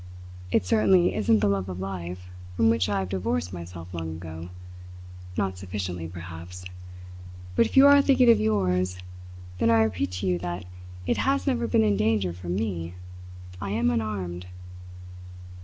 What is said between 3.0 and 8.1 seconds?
divorced myself long ago not sufficiently, perhaps; but if you are